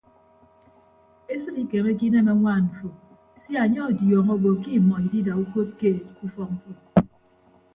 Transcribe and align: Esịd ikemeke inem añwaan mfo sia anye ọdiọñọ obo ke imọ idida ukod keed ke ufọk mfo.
Esịd 1.33 1.55
ikemeke 1.63 2.03
inem 2.07 2.27
añwaan 2.33 2.63
mfo 2.69 2.87
sia 3.41 3.59
anye 3.63 3.79
ọdiọñọ 3.89 4.31
obo 4.37 4.49
ke 4.61 4.69
imọ 4.77 4.93
idida 5.05 5.33
ukod 5.43 5.69
keed 5.79 5.97
ke 6.15 6.19
ufọk 6.27 6.49
mfo. 6.55 6.71